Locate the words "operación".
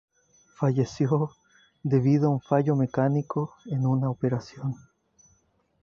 4.09-4.73